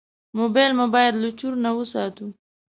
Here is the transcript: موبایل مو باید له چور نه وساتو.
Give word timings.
موبایل 0.39 0.71
مو 0.77 0.85
باید 0.93 1.13
له 1.21 1.29
چور 1.39 1.53
نه 1.63 1.69
وساتو. 1.77 2.25